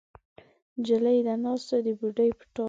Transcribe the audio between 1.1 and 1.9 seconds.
ده ناسته د